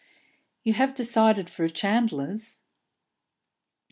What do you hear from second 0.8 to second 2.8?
decided for a chandler's?"